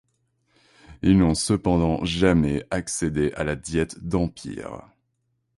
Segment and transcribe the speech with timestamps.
[1.03, 4.81] Ils n'ont cependant jamais accédé à la Diète d'Empire.